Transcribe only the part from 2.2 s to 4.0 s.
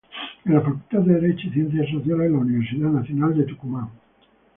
de la Universidad Nacional de Tucumán.